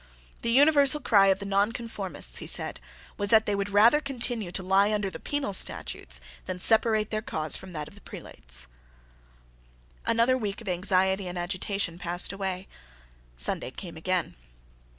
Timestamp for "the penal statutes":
5.11-6.19